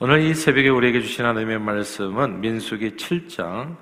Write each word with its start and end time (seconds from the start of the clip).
오늘 0.00 0.20
이 0.20 0.32
새벽에 0.32 0.68
우리에게 0.68 1.00
주신 1.00 1.24
하나님의 1.24 1.58
말씀은 1.58 2.40
민수기 2.40 2.92
7장 2.92 3.74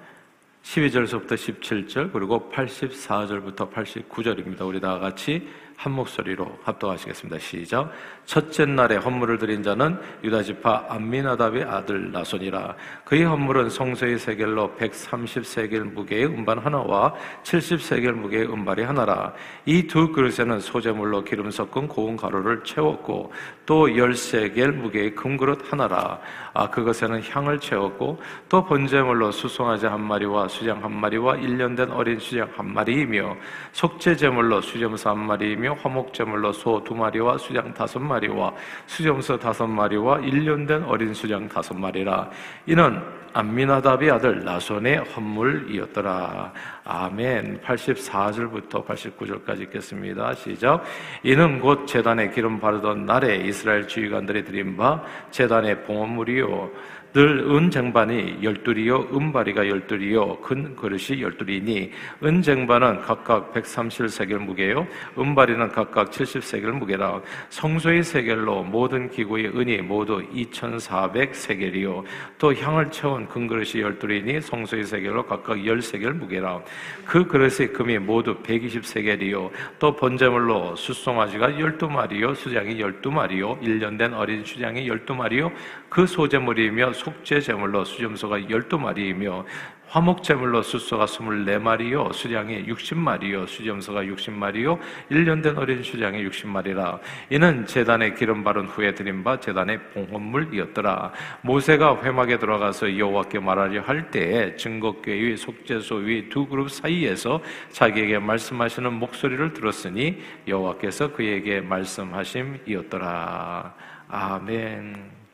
12절서부터 0.62 1.34
17절 1.34 2.10
그리고 2.10 2.50
84절부터 2.50 3.70
89절입니다. 3.70 4.66
우리 4.66 4.80
다 4.80 4.98
같이 4.98 5.46
한 5.76 5.92
목소리로 5.92 6.58
합독하시겠습니다. 6.62 7.38
시작. 7.38 7.90
첫째 8.24 8.66
날에 8.66 8.96
헌물을 8.96 9.38
드린 9.38 9.62
자는 9.62 9.98
유다 10.24 10.42
지파 10.42 10.86
안미나답의 10.88 11.64
아들 11.64 12.12
나손이라. 12.12 12.74
그의 13.04 13.24
헌물은 13.24 13.70
성소의 13.70 14.18
세겔로 14.18 14.74
130세겔 14.78 15.92
무게의 15.92 16.26
음반 16.26 16.58
하나와 16.58 17.14
70세겔 17.42 18.12
무게의 18.12 18.46
음발이 18.52 18.82
하나라. 18.82 19.32
이 19.64 19.86
두 19.86 20.12
그릇에는 20.12 20.60
소재물로 20.60 21.24
기름 21.24 21.50
섞은 21.50 21.88
고운 21.88 22.16
가루를 22.16 22.64
채웠고 22.64 23.32
또 23.64 23.86
10세겔 23.86 24.72
무게의 24.72 25.14
금그릇 25.14 25.72
하나라. 25.72 26.20
아 26.52 26.70
그것에는 26.70 27.22
향을 27.22 27.60
채웠고 27.60 28.20
또 28.48 28.64
번제물로 28.64 29.30
수송아지 29.30 29.86
한 29.86 30.00
마리와 30.00 30.48
수장 30.48 30.82
한 30.82 30.92
마리와 30.92 31.36
1년 31.36 31.76
된 31.76 31.90
어린 31.90 32.18
수장 32.18 32.48
한 32.56 32.72
마리이며 32.72 33.36
속죄 33.72 34.16
제물로 34.16 34.60
수점사 34.60 35.10
한 35.10 35.18
마리이며 35.18 35.65
화목 35.68 36.12
제물로 36.12 36.52
소 36.52 36.82
두 36.84 36.94
마리와 36.94 37.38
수장 37.38 37.72
다섯 37.74 37.98
마리와 37.98 38.52
수점서 38.86 39.38
다섯 39.38 39.66
마리와 39.66 40.18
1년 40.18 40.66
된 40.66 40.82
어린 40.84 41.12
수장 41.14 41.48
다섯 41.48 41.74
마리라 41.74 42.30
이는 42.66 43.02
안미나답의 43.36 44.10
아들 44.10 44.44
나손의 44.44 44.96
헌물이었더라. 45.14 46.52
아멘. 46.84 47.60
84절부터 47.60 48.86
89절까지 48.86 49.60
읽겠습니다. 49.64 50.32
시작. 50.32 50.82
이는 51.22 51.60
곧 51.60 51.86
재단에 51.86 52.30
기름 52.30 52.58
바르던 52.58 53.04
날에 53.04 53.36
이스라엘 53.36 53.86
주의관들이 53.86 54.42
드린 54.42 54.74
바 54.74 55.02
재단의 55.30 55.84
봉헌물이요 55.84 56.70
늘 57.12 57.38
은쟁반이 57.40 58.38
열둘이요 58.42 59.08
은바리가 59.14 59.68
열둘이요 59.68 60.40
큰 60.40 60.76
그릇이 60.76 61.22
열둘이니 61.22 61.90
은쟁반은 62.22 63.00
각각 63.02 63.52
130세겔 63.54 64.38
무게요 64.38 64.86
은바리는 65.18 65.68
각각 65.72 66.10
70세겔 66.10 66.72
무게라. 66.72 67.20
성소의 67.50 68.02
세겔로 68.02 68.64
모든 68.64 69.10
기구의 69.10 69.56
은이 69.56 69.78
모두 69.78 70.22
2400세겔이요. 70.30 72.04
또 72.38 72.54
향을 72.54 72.90
채운 72.90 73.26
큰 73.26 73.46
그릇이 73.46 73.82
열둘이니 73.82 74.40
성소의 74.40 74.84
세겔로 74.84 75.26
각각 75.26 75.56
10세겔 75.56 76.12
무게라. 76.12 76.60
그 77.04 77.26
그릇의 77.26 77.72
금이 77.72 77.98
모두 77.98 78.34
120세겔이요. 78.42 79.50
또 79.78 79.96
번제물로 79.96 80.76
숫송아지가 80.76 81.48
12마리요 81.50 82.34
수장이 82.34 82.76
12마리요 82.76 83.60
1년 83.60 83.98
된 83.98 84.14
어린 84.14 84.44
수장이 84.44 84.88
12마리요. 84.88 85.52
그 85.88 86.06
소재물이며 86.06 86.92
속죄 86.96 87.40
제물로 87.40 87.84
수점소가 87.84 88.40
12마리이며 88.40 89.44
화목 89.88 90.24
제물로 90.24 90.62
숫소가 90.62 91.06
24마리요 91.06 92.12
수량이 92.12 92.66
60마리요 92.66 93.46
수점소가 93.46 94.02
60마리요 94.02 94.80
1년 95.12 95.44
된 95.44 95.56
어린 95.56 95.82
수량이 95.82 96.28
60마리라. 96.28 96.98
이는 97.30 97.66
제단에 97.66 98.14
기름 98.14 98.42
바른 98.42 98.66
후에 98.66 98.94
드린 98.94 99.22
바 99.22 99.38
제단의 99.38 99.78
봉헌물이었더라. 99.92 101.12
모세가 101.42 102.02
회막에 102.02 102.38
들어가서 102.38 102.98
여호와께 102.98 103.38
말하려 103.38 103.82
할 103.82 104.10
때에 104.10 104.56
증거궤의 104.56 105.36
속죄소 105.36 105.96
위 105.96 106.28
두 106.28 106.46
그룹 106.46 106.70
사이에서 106.70 107.40
자기에게 107.70 108.18
말씀하시는 108.18 108.92
목소리를 108.92 109.52
들었으니 109.52 110.20
여호와께서 110.48 111.12
그에게 111.12 111.60
말씀하심이었더라. 111.60 113.74
아멘 114.08 115.25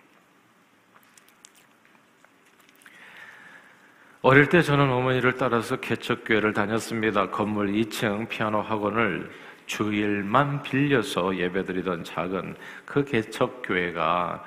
어릴 4.25 4.49
때 4.49 4.63
저는 4.63 4.89
어머니를 4.89 5.35
따라서 5.35 5.75
개척교회를 5.81 6.53
다녔습니다. 6.53 7.31
건물 7.31 7.73
2층 7.73 8.29
피아노 8.29 8.61
학원을 8.61 9.29
주일만 9.67 10.63
빌려서 10.63 11.37
예배드리던 11.37 12.05
작은 12.05 12.55
그 12.85 13.05
개척교회가 13.05 14.45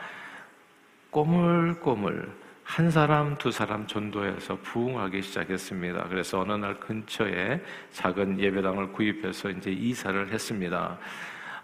꼬물꼬물 1.09 2.31
한 2.63 2.89
사람, 2.89 3.37
두 3.37 3.51
사람 3.51 3.85
전도해서 3.85 4.59
부흥하기 4.63 5.21
시작했습니다. 5.21 6.07
그래서 6.07 6.39
어느 6.39 6.53
날 6.53 6.79
근처에 6.79 7.61
작은 7.91 8.39
예배당을 8.39 8.93
구입해서 8.93 9.49
이제 9.49 9.71
이사를 9.71 10.31
했습니다. 10.31 10.97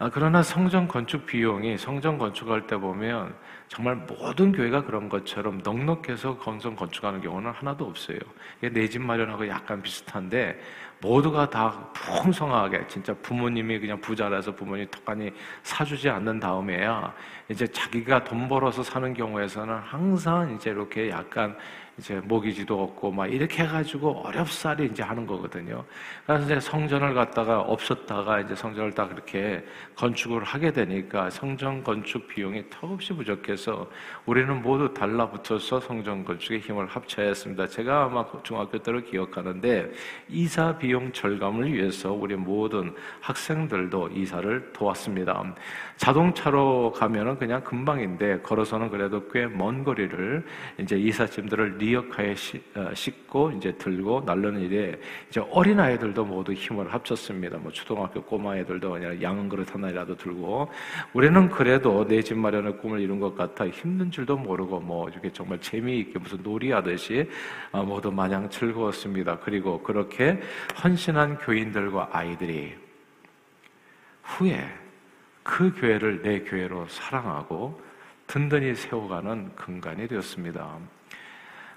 아, 0.02 0.10
그러나 0.12 0.42
성전 0.42 0.88
건축 0.88 1.28
비용이 1.28 1.78
성전 1.78 2.18
건축할 2.18 2.66
때 2.66 2.76
보면 2.76 3.36
정말 3.68 3.96
모든 3.96 4.52
교회가 4.52 4.84
그런 4.84 5.10
것처럼 5.10 5.62
넉넉해서 5.64 6.40
건성 6.40 6.76
건축하는 6.76 7.22
경우는 7.22 7.52
하나도 7.52 7.86
없어요. 7.86 8.18
내 8.62 8.88
집 8.88 9.00
마련하고 9.00 9.48
약간 9.48 9.80
비슷한데 9.80 10.60
모두가 11.02 11.52
다 11.52 11.92
풍성하게 11.94 12.88
진짜 12.88 13.14
부모님이 13.22 13.80
그냥 13.80 14.02
부자라서 14.02 14.56
부모님이 14.56 14.90
턱하니 14.90 15.34
사주지 15.62 16.10
않는 16.10 16.40
다음에야 16.40 17.14
이제 17.50 17.68
자기가 17.68 18.24
돈 18.24 18.50
벌어서 18.50 18.82
사는 18.82 19.14
경우에서는 19.14 19.72
항상 19.82 20.56
이제 20.56 20.72
이렇게 20.72 21.12
약간 21.12 21.56
이제 22.02 22.20
모기지도 22.24 22.82
없고 22.82 23.12
막 23.12 23.28
이렇게 23.28 23.62
해가지고 23.62 24.24
어렵사리 24.26 24.88
이제 24.88 25.04
하는 25.04 25.28
거거든요. 25.28 25.86
그래서 26.26 26.46
이제 26.46 26.60
성전을 26.60 27.14
갖다가 27.14 27.62
없었다가 27.62 28.40
이제 28.40 28.56
성전을 28.56 28.92
딱 28.94 29.10
그렇게 29.10 29.64
건축을 29.96 30.44
하게 30.44 30.72
되니까 30.72 31.30
성전 31.30 31.84
건축 31.84 32.28
비용이 32.28 32.64
턱없이 32.72 33.14
부족해서 33.14 33.88
우리는 34.26 34.64
모두 34.64 34.92
달라붙어서 34.92 35.80
성전 35.82 36.26
건축에 36.26 36.58
힘을 36.58 36.88
합쳐야 36.88 37.28
했습니다. 37.28 37.68
제가 37.68 38.06
아마 38.06 38.26
중학교 38.42 38.80
때를 38.80 39.06
기억하는데 39.06 39.92
이사 40.28 40.76
비용 40.76 41.12
절감을 41.12 41.72
위해서 41.72 42.12
우리 42.12 42.36
모든 42.36 42.96
학생들도 43.20 44.10
이사를 44.16 44.74
도왔습니다. 44.74 45.44
자동차로 45.98 46.94
가면은 46.94 47.38
그냥 47.38 47.64
금방인데 47.64 48.42
걸어서는 48.42 48.90
그래도 48.90 49.28
꽤 49.30 49.46
먼 49.52 49.84
거리를 49.84 50.44
이제 50.80 50.98
이삿짐들을 50.98 51.78
리 51.78 51.91
어카에 51.96 52.36
어, 52.76 52.94
싣고 52.94 53.52
이제 53.52 53.72
들고 53.74 54.24
날르는 54.26 54.62
일에 54.62 55.00
이제 55.30 55.42
어린 55.52 55.80
아이들도 55.80 56.26
모두 56.26 56.54
힘을 56.54 56.94
합쳤습니다. 56.94 57.58
뭐 57.58 57.72
초등학교 57.72 58.22
꼬마 58.24 58.58
애들도 58.58 58.92
그냥 58.92 59.22
양은 59.22 59.50
그릇 59.50 59.74
하나라도 59.74 60.16
들고 60.18 60.70
우리는 61.14 61.50
그래도 61.50 62.08
내 62.08 62.22
집 62.22 62.38
마련의 62.38 62.78
꿈을 62.78 63.00
이룬 63.00 63.20
것 63.20 63.36
같아 63.36 63.68
힘든 63.68 64.10
줄도 64.12 64.38
모르고 64.38 64.80
뭐 64.80 65.10
이렇게 65.10 65.32
정말 65.32 65.60
재미있게 65.60 66.20
무슨 66.20 66.42
놀이하듯이 66.44 67.30
어, 67.72 67.84
모두 67.84 68.12
마냥 68.12 68.50
즐거웠습니다. 68.50 69.40
그리고 69.40 69.82
그렇게 69.82 70.40
헌신한 70.84 71.40
교인들과 71.40 72.10
아이들이 72.12 72.74
후에 74.24 74.70
그 75.44 75.74
교회를 75.74 76.22
내 76.22 76.42
교회로 76.42 76.88
사랑하고 76.88 77.82
든든히 78.28 78.76
세워가는 78.76 79.56
근간이 79.56 80.08
되었습니다. 80.08 80.78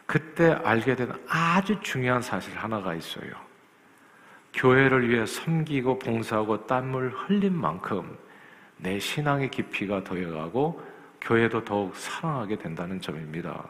그때 0.06 0.52
알게 0.64 0.96
된 0.96 1.12
아주 1.28 1.78
중요한 1.80 2.20
사실 2.20 2.56
하나가 2.56 2.94
있어요. 2.94 3.30
교회를 4.52 5.08
위해 5.08 5.26
섬기고 5.26 5.98
봉사하고 5.98 6.66
땀을 6.66 7.10
흘린 7.10 7.54
만큼 7.54 8.16
내 8.76 8.98
신앙의 8.98 9.50
깊이가 9.50 10.04
더해가고 10.04 10.82
교회도 11.20 11.64
더욱 11.64 11.96
사랑하게 11.96 12.58
된다는 12.58 13.00
점입니다. 13.00 13.64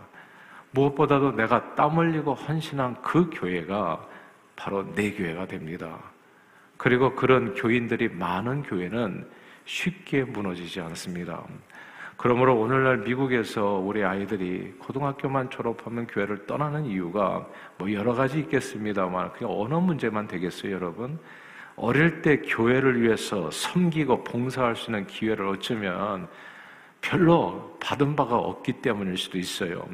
무엇보다도 0.72 1.33
내가 1.33 1.75
땀 1.75 1.97
흘리고 1.97 2.34
헌신한 2.34 3.01
그 3.01 3.31
교회가 3.33 4.05
바로 4.56 4.93
내 4.95 5.12
교회가 5.12 5.47
됩니다. 5.47 5.99
그리고 6.77 7.15
그런 7.15 7.55
교인들이 7.55 8.09
많은 8.09 8.62
교회는 8.65 9.28
쉽게 9.65 10.25
무너지지 10.25 10.81
않습니다. 10.81 11.43
그러므로 12.17 12.59
오늘날 12.59 12.99
미국에서 12.99 13.75
우리 13.75 14.05
아이들이 14.05 14.73
고등학교만 14.79 15.51
졸업하면 15.51 16.07
교회를 16.07 16.47
떠나는 16.47 16.87
이유가 16.87 17.47
뭐 17.77 17.93
여러 17.93 18.15
가지 18.15 18.39
있겠습니다만 18.41 19.33
그냥 19.33 19.53
언어 19.61 19.81
문제만 19.81 20.28
되겠어요, 20.28 20.72
여러분? 20.72 21.19
어릴 21.77 22.22
때 22.22 22.41
교회를 22.41 23.03
위해서 23.03 23.51
섬기고 23.51 24.25
봉사할 24.25 24.77
수 24.77 24.91
있는 24.91 25.07
기회를 25.07 25.47
어쩌면 25.47 26.28
별로 27.01 27.77
받은 27.81 28.15
바가 28.17 28.37
없기 28.37 28.75
때문일 28.75 29.19
수도 29.19 29.39
있어요. 29.39 29.84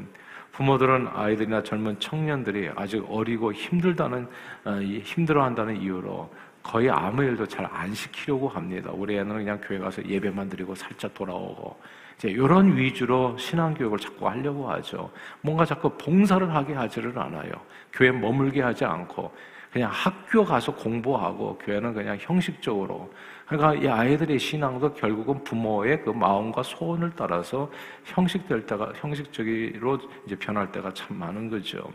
부모들은 0.52 1.08
아이들이나 1.14 1.62
젊은 1.62 1.98
청년들이 1.98 2.70
아직 2.76 3.02
어리고 3.08 3.52
힘들다는 3.52 4.28
어, 4.64 4.72
힘들어한다는 4.82 5.80
이유로 5.80 6.30
거의 6.62 6.90
아무 6.90 7.24
일도 7.24 7.46
잘 7.46 7.66
안 7.72 7.94
시키려고 7.94 8.48
합니다. 8.48 8.90
우리 8.92 9.16
애는 9.16 9.34
그냥 9.34 9.58
교회 9.62 9.78
가서 9.78 10.04
예배만 10.04 10.50
드리고 10.50 10.74
살짝 10.74 11.14
돌아오고 11.14 11.80
이제 12.20 12.28
이런 12.28 12.76
위주로 12.76 13.34
신앙 13.38 13.72
교육을 13.72 13.98
자꾸 13.98 14.28
하려고 14.28 14.68
하죠. 14.72 15.10
뭔가 15.40 15.64
자꾸 15.64 15.88
봉사를 15.96 16.54
하게 16.54 16.74
하지를 16.74 17.18
않아요. 17.18 17.50
교회 17.94 18.12
머물게 18.12 18.60
하지 18.60 18.84
않고 18.84 19.32
그냥 19.72 19.90
학교 19.90 20.44
가서 20.44 20.74
공부하고 20.74 21.56
교회는 21.56 21.94
그냥 21.94 22.18
형식적으로 22.20 23.10
그러니까 23.46 23.74
이 23.74 23.88
아이들의 23.88 24.38
신앙도 24.38 24.92
결국은 24.92 25.42
부모의 25.44 26.02
그 26.02 26.10
마음과 26.10 26.62
소원을 26.62 27.12
따라서 27.16 27.70
형식될 28.04 28.66
때가 28.66 28.92
형식적으로 28.96 29.98
이제 30.26 30.36
변할 30.36 30.70
때가 30.70 30.92
참 30.92 31.16
많은 31.16 31.48
거죠. 31.48 31.90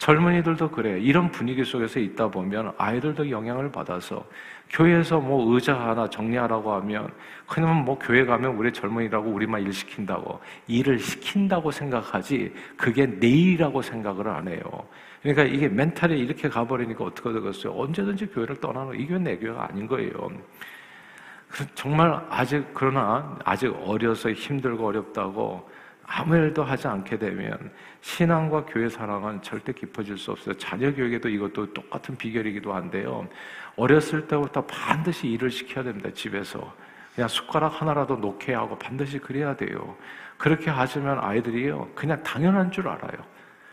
젊은이들도 0.00 0.70
그래요. 0.70 0.96
이런 0.96 1.30
분위기 1.30 1.62
속에서 1.62 2.00
있다 2.00 2.28
보면 2.28 2.72
아이들도 2.78 3.30
영향을 3.30 3.70
받아서 3.70 4.24
교회에서 4.70 5.20
뭐 5.20 5.52
의자 5.52 5.78
하나 5.78 6.08
정리하라고 6.08 6.72
하면 6.76 7.12
그냥 7.46 7.84
뭐 7.84 7.98
교회 7.98 8.24
가면 8.24 8.56
우리 8.56 8.72
젊은이라고 8.72 9.28
우리만 9.30 9.60
일 9.60 9.72
시킨다고 9.74 10.40
일을 10.68 10.98
시킨다고 10.98 11.70
생각하지 11.70 12.50
그게 12.78 13.04
내일이라고 13.04 13.82
생각을 13.82 14.26
안 14.28 14.48
해요. 14.48 14.62
그러니까 15.20 15.44
이게 15.44 15.68
멘탈이 15.68 16.18
이렇게 16.18 16.48
가버리니까 16.48 17.04
어떻게 17.04 17.30
되겠어요? 17.34 17.74
언제든지 17.74 18.28
교회를 18.28 18.56
떠나는 18.56 18.98
이게 18.98 19.18
내 19.18 19.36
교회가 19.36 19.68
아닌 19.68 19.86
거예요. 19.86 20.30
정말 21.74 22.18
아직 22.30 22.64
그러나 22.72 23.38
아직 23.44 23.70
어려서 23.84 24.30
힘들고 24.30 24.86
어렵다고 24.86 25.68
아무 26.12 26.36
일도 26.36 26.64
하지 26.64 26.88
않게 26.88 27.18
되면 27.18 27.70
신앙과 28.00 28.64
교회 28.66 28.88
사랑은 28.88 29.42
절대 29.42 29.72
깊어질 29.72 30.18
수 30.18 30.32
없어요. 30.32 30.56
자녀 30.56 30.92
교육에도 30.92 31.28
이것도 31.28 31.72
똑같은 31.72 32.16
비결이기도 32.16 32.74
한데요. 32.74 33.28
어렸을 33.76 34.26
때부터 34.26 34.66
반드시 34.66 35.28
일을 35.28 35.50
시켜야 35.50 35.84
됩니다. 35.84 36.10
집에서 36.12 36.74
그냥 37.14 37.28
숟가락 37.28 37.80
하나라도 37.80 38.16
놓게 38.16 38.52
하고 38.54 38.76
반드시 38.76 39.18
그래야 39.18 39.54
돼요. 39.54 39.96
그렇게 40.36 40.68
하시면 40.68 41.20
아이들이요 41.20 41.90
그냥 41.94 42.20
당연한 42.24 42.72
줄 42.72 42.88
알아요. 42.88 43.24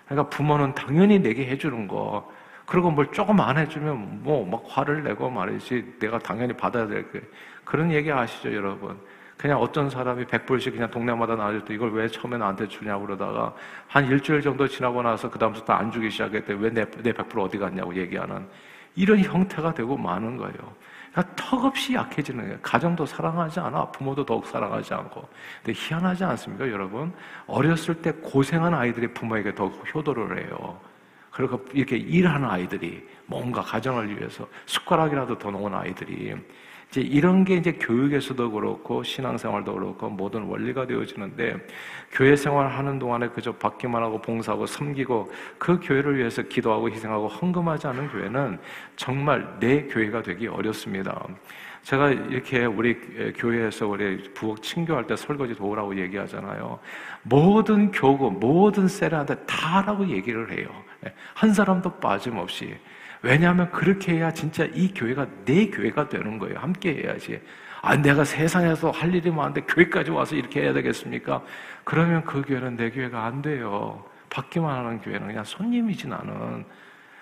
그러니까 0.05 0.29
부모는 0.29 0.75
당연히 0.75 1.19
내게 1.19 1.47
해주는 1.47 1.87
거 1.87 2.31
그리고 2.67 2.91
뭘 2.91 3.11
조금 3.11 3.39
안 3.39 3.57
해주면 3.57 4.23
뭐 4.23 4.45
막 4.45 4.63
화를 4.67 5.03
내고 5.03 5.29
말이지 5.31 5.95
내가 5.99 6.19
당연히 6.19 6.53
받아야 6.53 6.85
될 6.85 7.11
게. 7.11 7.21
그런 7.63 7.91
얘기 7.91 8.11
아시죠, 8.11 8.53
여러분? 8.53 8.99
그냥 9.37 9.61
어떤 9.61 9.89
사람이 9.89 10.25
100불씩 10.25 10.73
그냥 10.73 10.89
동네마다 10.89 11.35
나눠줬더 11.35 11.71
이걸 11.71 11.93
왜 11.93 12.07
처음에 12.07 12.37
나한테 12.37 12.67
주냐고 12.67 13.05
그러다가 13.05 13.53
한 13.87 14.05
일주일 14.07 14.41
정도 14.41 14.67
지나고 14.67 15.03
나서 15.03 15.29
그다음부터 15.29 15.73
안 15.73 15.91
주기 15.91 16.09
시작했대. 16.09 16.53
왜내 16.53 16.85
내 17.03 17.13
100불 17.13 17.39
어디 17.43 17.57
갔냐고 17.59 17.95
얘기하는 17.95 18.47
이런 18.95 19.19
형태가 19.19 19.75
되고 19.75 19.95
많은 19.95 20.37
거예요. 20.37 20.75
그러니까 21.11 21.35
턱없이 21.35 21.93
약해지는 21.93 22.43
거예요. 22.45 22.59
가정도 22.63 23.05
사랑하지 23.05 23.59
않아. 23.59 23.91
부모도 23.91 24.25
더욱 24.25 24.47
사랑하지 24.47 24.93
않고. 24.95 25.27
근데 25.63 25.79
희한하지 25.79 26.23
않습니까, 26.23 26.67
여러분? 26.69 27.13
어렸을 27.45 27.95
때 28.01 28.11
고생한 28.11 28.73
아이들이 28.73 29.07
부모에게 29.07 29.53
더 29.53 29.67
효도를 29.67 30.39
해요. 30.39 30.79
그리고 31.31 31.63
이렇게 31.73 31.95
일하는 31.97 32.49
아이들이 32.49 33.07
뭔가 33.27 33.61
가정을 33.61 34.17
위해서 34.17 34.47
숟가락이라도 34.65 35.37
더 35.37 35.51
놓은 35.51 35.73
아이들이 35.75 36.35
이제 36.89 37.01
이런 37.01 37.43
게 37.43 37.55
이제 37.55 37.73
교육에서도 37.73 38.51
그렇고 38.51 39.03
신앙생활도 39.03 39.73
그렇고 39.73 40.09
모든 40.09 40.43
원리가 40.43 40.87
되어지는데 40.87 41.57
교회 42.11 42.35
생활하는 42.35 42.97
동안에 42.97 43.29
그저 43.29 43.51
받기만 43.51 44.01
하고 44.01 44.21
봉사하고 44.21 44.65
섬기고 44.65 45.31
그 45.57 45.79
교회를 45.81 46.17
위해서 46.17 46.41
기도하고 46.41 46.89
희생하고 46.89 47.27
헌금하지 47.27 47.87
않은 47.87 48.09
교회는 48.09 48.59
정말 48.95 49.59
내 49.59 49.83
교회가 49.83 50.21
되기 50.21 50.47
어렵습니다. 50.47 51.27
제가 51.83 52.09
이렇게 52.09 52.65
우리 52.65 52.99
교회에서 53.33 53.87
우리 53.87 54.21
부엌 54.33 54.61
친교할 54.61 55.07
때 55.07 55.15
설거지 55.15 55.55
도우라고 55.55 55.97
얘기하잖아요. 55.97 56.79
모든 57.23 57.91
교구, 57.91 58.31
모든 58.31 58.87
세례한테 58.87 59.35
다라고 59.45 60.07
얘기를 60.07 60.51
해요. 60.51 60.67
예, 61.05 61.13
한 61.33 61.53
사람도 61.53 61.99
빠짐없이. 61.99 62.77
왜냐하면 63.21 63.71
그렇게 63.71 64.13
해야 64.13 64.31
진짜 64.31 64.65
이 64.65 64.93
교회가 64.93 65.27
내 65.45 65.67
교회가 65.67 66.09
되는 66.09 66.37
거예요. 66.37 66.59
함께 66.59 66.95
해야지. 66.95 67.41
아, 67.81 67.95
내가 67.95 68.23
세상에서 68.23 68.91
할 68.91 69.13
일이 69.13 69.29
많은데 69.31 69.61
교회까지 69.61 70.11
와서 70.11 70.35
이렇게 70.35 70.61
해야 70.61 70.73
되겠습니까? 70.73 71.41
그러면 71.83 72.23
그 72.25 72.41
교회는 72.41 72.75
내 72.75 72.89
교회가 72.89 73.25
안 73.25 73.41
돼요. 73.41 74.03
받기만 74.29 74.77
하는 74.77 74.99
교회는 74.99 75.27
그냥 75.27 75.43
손님이지 75.43 76.07
나는. 76.07 76.65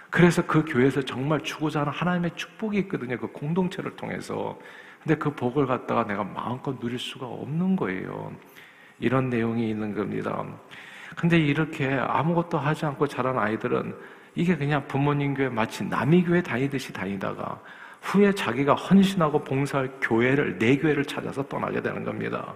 그래서 0.10 0.42
그 0.46 0.64
교회에서 0.66 1.02
정말 1.02 1.42
주고자 1.42 1.82
하는 1.82 1.92
하나님의 1.92 2.32
축복이 2.36 2.78
있거든요. 2.80 3.18
그 3.18 3.28
공동체를 3.28 3.96
통해서. 3.96 4.58
근데 5.04 5.16
그 5.16 5.36
복을 5.36 5.68
갖다가 5.68 6.06
내가 6.06 6.24
마음껏 6.24 6.80
누릴 6.80 6.98
수가 6.98 7.28
없는 7.28 7.76
거예요. 7.76 8.34
이런 9.00 9.30
내용이 9.30 9.70
있는 9.70 9.94
겁니다. 9.94 10.44
근데 11.16 11.38
이렇게 11.38 11.94
아무것도 11.94 12.58
하지 12.58 12.86
않고 12.86 13.08
자란 13.08 13.38
아이들은 13.38 13.94
이게 14.36 14.56
그냥 14.56 14.86
부모님 14.88 15.34
교회 15.34 15.50
마치 15.50 15.84
남의 15.84 16.24
교회 16.24 16.42
다니듯이 16.42 16.94
다니다가 16.94 17.60
후에 18.02 18.34
자기가 18.34 18.76
헌신하고 18.76 19.44
봉사할 19.44 19.90
교회를, 20.02 20.60
내 20.60 20.78
교회를 20.78 21.06
찾아서 21.06 21.42
떠나게 21.48 21.82
되는 21.82 22.04
겁니다. 22.04 22.54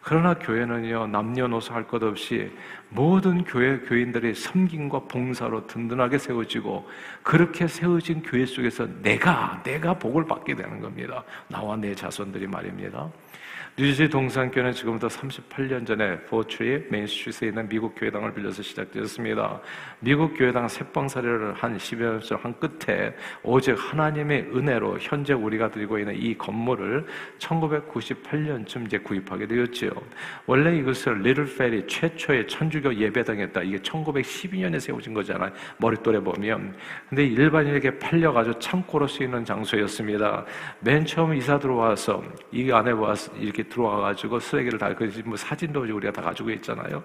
그러나 0.00 0.34
교회는요, 0.34 1.08
남녀노소 1.08 1.74
할 1.74 1.84
것 1.84 2.00
없이 2.04 2.50
모든 2.90 3.42
교회 3.42 3.76
교인들의 3.80 4.36
섬김과 4.36 5.00
봉사로 5.08 5.66
든든하게 5.66 6.18
세워지고 6.18 6.88
그렇게 7.24 7.66
세워진 7.66 8.22
교회 8.22 8.46
속에서 8.46 8.86
내가, 9.02 9.60
내가 9.64 9.94
복을 9.94 10.24
받게 10.24 10.54
되는 10.54 10.80
겁니다. 10.80 11.24
나와 11.48 11.76
내 11.76 11.92
자손들이 11.92 12.46
말입니다. 12.46 13.10
뉴저지 13.78 14.08
동산교회는 14.08 14.72
지금부터 14.72 15.06
38년 15.08 15.86
전에 15.86 16.18
포트리 16.20 16.86
메인스트리트에 16.88 17.48
있는 17.48 17.68
미국 17.68 17.94
교회당을 17.94 18.32
빌려서 18.32 18.62
시작되었습니다. 18.62 19.60
미국 20.00 20.32
교회당 20.32 20.66
셋방살이를 20.66 21.52
한 21.52 21.76
10여 21.76 22.00
년쯤 22.00 22.38
한 22.40 22.54
끝에 22.58 23.14
오직 23.42 23.76
하나님의 23.76 24.48
은혜로 24.54 24.96
현재 24.98 25.34
우리가 25.34 25.70
들고 25.70 25.98
있는 25.98 26.16
이 26.16 26.38
건물을 26.38 27.04
1998년쯤 27.38 28.86
이제 28.86 28.96
구입하게 28.96 29.46
되었지요. 29.46 29.90
원래 30.46 30.74
이곳은 30.78 31.20
리틀 31.20 31.44
페리 31.44 31.86
최초의 31.86 32.48
천주교 32.48 32.94
예배당이었다. 32.94 33.60
이게 33.60 33.76
1912년에 33.76 34.80
세워진 34.80 35.12
거잖아요. 35.12 35.52
머릿돌에 35.76 36.20
보면. 36.20 36.74
근데 37.10 37.26
일반인에게 37.26 37.98
팔려가지고 37.98 38.58
창고로 38.58 39.06
쓰이는 39.06 39.44
장소였습니다. 39.44 40.46
맨 40.80 41.04
처음 41.04 41.34
이사 41.34 41.58
들어와서 41.58 42.24
이 42.50 42.72
안에 42.72 42.92
와서 42.92 43.30
이렇게 43.36 43.65
들어와가지고 43.68 44.40
쓰레기를 44.40 44.78
다, 44.78 44.94
그뭐 44.94 45.36
사진도 45.36 45.80
우리가 45.80 46.12
다 46.12 46.22
가지고 46.22 46.50
있잖아요. 46.50 47.02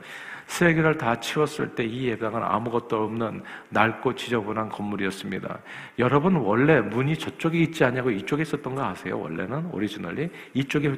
쓰레기를 0.48 0.98
다 0.98 1.20
치웠을 1.20 1.76
때 1.76 1.86
이 1.86 2.08
예배당은 2.08 2.42
아무것도 2.42 3.04
없는 3.04 3.44
낡고 3.70 4.16
지저분한 4.16 4.70
건물이었습니다. 4.70 5.60
여러분, 6.00 6.36
원래 6.36 6.80
문이 6.80 7.18
저쪽에 7.18 7.60
있지 7.60 7.84
않냐고 7.84 8.10
이쪽에 8.10 8.44
있었던 8.44 8.76
거 8.76 8.84
아세요? 8.84 9.20
원래는? 9.20 9.68
오리지널리? 9.72 10.30
이쪽에 10.54 10.96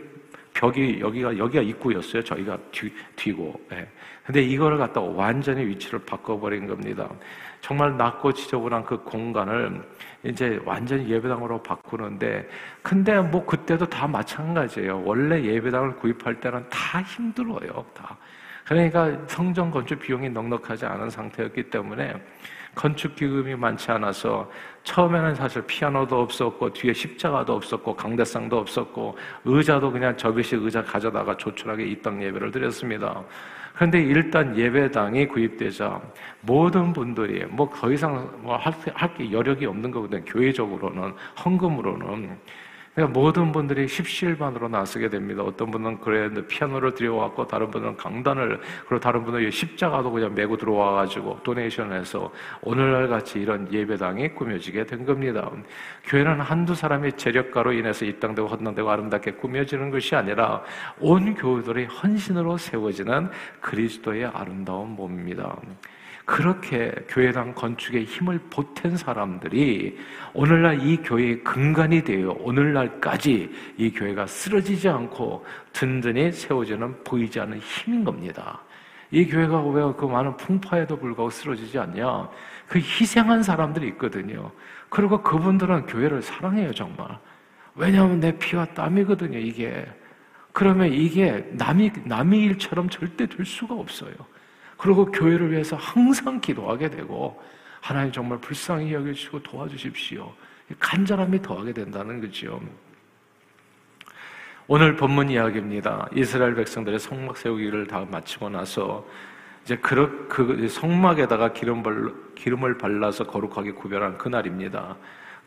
벽이, 0.54 1.00
여기가, 1.00 1.38
여기가 1.38 1.64
입구였어요. 1.64 2.24
저희가 2.24 2.58
뒤, 2.72 2.94
뒤고. 3.16 3.60
네. 3.70 3.88
근데 4.26 4.42
이거를 4.42 4.78
갖다 4.78 5.02
완전히 5.02 5.66
위치를 5.66 6.00
바꿔버린 6.06 6.68
겁니다. 6.68 7.10
정말 7.60 7.98
낮고 7.98 8.34
지저분한 8.34 8.86
그 8.86 8.98
공간을 9.04 9.82
이제 10.24 10.60
완전히 10.66 11.10
예배당으로 11.10 11.62
바꾸는데 11.64 12.48
근데 12.82 13.20
뭐 13.20 13.46
그때도 13.46 13.86
다 13.88 14.08
마찬가지예요. 14.08 15.04
원래 15.06 15.42
예배당을 15.42 15.96
구입할 15.96 16.40
때는 16.40 16.66
다 16.70 17.02
힘들어요. 17.02 17.86
다. 17.94 18.18
그러니까 18.66 19.18
성전 19.28 19.72
건축 19.72 20.00
비용이 20.00 20.30
넉넉하지 20.30 20.86
않은 20.86 21.10
상태였기 21.10 21.64
때문에 21.64 22.14
건축 22.76 23.16
기금이 23.16 23.56
많지 23.56 23.92
않아서 23.92 24.50
처음에는 24.84 25.36
사실 25.36 25.62
피아노도 25.66 26.20
없었고 26.22 26.74
뒤에 26.74 26.94
십자가도 26.94 27.54
없었고 27.56 27.96
강대상도 27.96 28.58
없었고 28.58 29.18
의자도 29.46 29.92
그냥 29.92 30.18
접이식 30.18 30.64
의자 30.64 30.84
가져다가 30.84 31.38
조촐하게 31.38 31.86
입당 31.86 32.22
예배를 32.22 32.52
드렸습니다. 32.52 33.24
그런데 33.76 34.02
일단 34.02 34.56
예배당이 34.58 35.28
구입되자 35.28 36.00
모든 36.42 36.94
분들이 36.94 37.44
뭐 37.46 37.70
더 37.70 37.92
이상 37.92 38.30
뭐 38.42 38.58
할 38.58 39.14
게 39.16 39.32
여력이 39.32 39.66
없는 39.66 39.90
거거든요. 39.92 40.24
교회적으로는 40.26 41.14
헌금으로는 41.44 42.38
그러니까 42.94 43.20
모든 43.20 43.52
분들이 43.52 43.88
십시일반으로 43.88 44.68
나서게 44.70 45.10
됩니다. 45.10 45.42
어떤 45.42 45.72
분은 45.72 46.00
그래 46.00 46.30
피아노를 46.48 46.94
들여왔고 46.94 47.48
다른 47.48 47.72
분은 47.72 47.98
강단을 47.98 48.60
그리고 48.88 49.00
다른 49.00 49.24
분은 49.24 49.50
십자가도 49.50 50.12
그냥 50.12 50.36
메고 50.36 50.56
들어와가지고 50.56 51.40
도네이션해서 51.44 52.32
오늘날 52.62 53.08
같이 53.08 53.40
이런 53.40 53.72
예배당이 53.72 54.36
꾸며지게 54.36 54.86
된 54.86 55.06
겁니다. 55.06 55.50
교회는 56.06 56.40
한두 56.40 56.76
사람의 56.76 57.14
재력가로 57.14 57.74
인해서 57.74 58.06
입당되고 58.06 58.48
헌당되고 58.48 58.90
아름답게 58.90 59.34
꾸며지는 59.34 59.90
것이 59.90 60.16
아니라 60.16 60.62
온 61.00 61.34
교우들의 61.34 61.88
헌신으로 61.88 62.58
세워지는 62.58 63.32
그리스도의 63.60 64.26
아름다운 64.26 64.90
몸입니다. 64.90 65.58
그렇게 66.26 66.94
교회당 67.10 67.54
건축에 67.54 68.04
힘을 68.04 68.40
보탠 68.50 68.96
사람들이 68.96 69.98
오늘날 70.34 70.82
이 70.86 70.98
교회의 70.98 71.44
근간이 71.44 72.04
되어 72.04 72.36
오늘날까지 72.40 73.52
이 73.78 73.92
교회가 73.92 74.26
쓰러지지 74.26 74.88
않고 74.88 75.46
든든히 75.74 76.32
세워지는 76.32 77.04
보이지 77.04 77.40
않는 77.40 77.60
힘인 77.60 78.04
겁니다. 78.04 78.62
이 79.12 79.28
교회가 79.28 79.62
왜 79.68 79.94
그 79.96 80.06
많은 80.06 80.36
풍파에도 80.38 80.98
불구하고 80.98 81.30
쓰러지지 81.30 81.78
않냐? 81.78 82.30
그 82.68 82.80
희생한 82.80 83.44
사람들이 83.44 83.88
있거든요. 83.90 84.52
그리고 84.90 85.22
그분들은 85.22 85.86
교회를 85.86 86.22
사랑해요, 86.22 86.74
정말. 86.74 87.20
왜냐하면 87.76 88.20
내 88.20 88.36
피와 88.38 88.66
땀이거든요, 88.66 89.38
이게. 89.38 89.86
그러면 90.52 90.92
이게 90.92 91.48
남이, 91.52 91.92
남의 92.06 92.40
일처럼 92.42 92.90
절대 92.90 93.28
될 93.28 93.46
수가 93.46 93.76
없어요. 93.76 94.14
그리고 94.84 95.06
교회를 95.06 95.50
위해서 95.50 95.78
항상 95.78 96.42
기도하게 96.42 96.90
되고, 96.90 97.42
하나님 97.80 98.12
정말 98.12 98.38
불쌍히 98.40 98.94
여겨주시고 98.94 99.42
도와주십시오. 99.42 100.30
간절함이 100.78 101.42
더하게 101.42 101.72
된다는 101.72 102.20
거죠. 102.20 102.60
오늘 104.68 104.98
본문 104.98 105.30
이야기입니다. 105.30 106.10
이스라엘 106.14 106.54
백성들의 106.56 107.00
성막 107.00 107.38
세우기를 107.38 107.88
다 107.88 108.06
마치고 108.12 108.50
나서 108.50 109.08
이제 109.64 109.78
그, 109.78 110.28
그 110.28 110.68
성막에다가 110.68 111.54
기름을 111.54 112.78
발라서 112.78 113.26
거룩하게 113.26 113.72
구별한 113.72 114.18
그날입니다. 114.18 114.98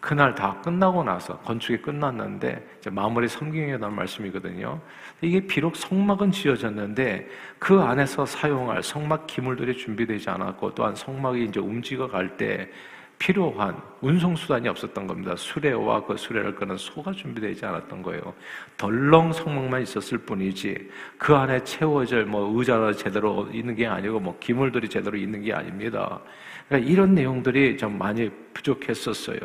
그날 0.07 0.37
다 0.37 0.61
끝나고 0.63 1.03
나서 1.03 1.37
건축이 1.39 1.79
끝났는데 1.79 2.65
이제 2.79 2.91
마무리 2.91 3.27
성경에 3.27 3.77
나온 3.77 3.97
말씀이거든요. 3.97 4.81
이게 5.21 5.41
비록 5.41 5.75
성막은 5.75 6.31
지어졌는데 6.31 7.29
그 7.59 7.81
안에서 7.81 8.25
사용할 8.25 8.85
성막 8.85 9.27
기물들이 9.27 9.77
준비되지 9.77 10.31
않았고 10.31 10.77
또한 10.77 10.95
성막이 10.95 11.47
이제 11.47 11.59
움직여 11.59 12.07
갈 12.07 12.37
때 12.37 12.71
필요한 13.19 13.81
운송 14.03 14.37
수단이 14.37 14.69
없었던 14.69 15.07
겁니다. 15.07 15.35
수레와 15.37 16.05
그 16.05 16.17
수레를 16.17 16.55
끄는 16.55 16.77
소가 16.77 17.13
준비되지 17.13 17.65
않았던 17.65 18.03
거예요. 18.03 18.35
덜렁 18.77 19.33
성막만 19.33 19.83
있었을 19.83 20.19
뿐이지 20.19 20.91
그 21.19 21.35
안에 21.35 21.65
채워질 21.65 22.27
뭐 22.27 22.57
의자가 22.59 22.93
제대로 22.93 23.49
있는 23.53 23.75
게 23.75 23.87
아니고 23.87 24.21
뭐 24.21 24.39
기물들이 24.39 24.89
제대로 24.89 25.17
있는 25.17 25.43
게 25.43 25.53
아닙니다. 25.53 26.21
그러니까 26.69 26.91
이런 26.91 27.15
내용들이 27.15 27.77
좀 27.77 27.97
많이 27.97 28.31
부족했었어요. 28.53 29.39